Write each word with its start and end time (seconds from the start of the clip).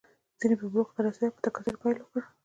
ځینې 0.39 0.55
به 0.59 0.65
بلوغ 0.71 0.89
ته 0.95 0.99
رسېدل 1.05 1.27
او 1.29 1.35
په 1.35 1.41
تکثر 1.45 1.71
یې 1.75 1.79
پیل 1.81 1.97
وکړ. 1.99 2.21